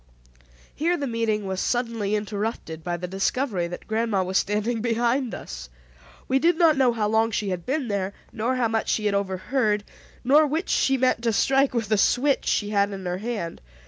[0.73, 5.69] Here the meeting was suddenly interrupted by the discovery that grandma was standing behind us.
[6.27, 9.13] We did not know how long she had been there nor how much she had
[9.13, 9.83] overheard,
[10.23, 13.61] nor which she meant to strike with the switch she had in her hand.